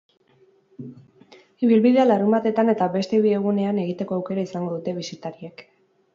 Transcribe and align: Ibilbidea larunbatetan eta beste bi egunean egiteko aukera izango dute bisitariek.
Ibilbidea 1.67 2.05
larunbatetan 2.07 2.73
eta 2.73 2.89
beste 2.97 3.21
bi 3.27 3.35
egunean 3.41 3.83
egiteko 3.83 4.19
aukera 4.19 4.49
izango 4.49 4.73
dute 4.75 4.97
bisitariek. 4.99 5.65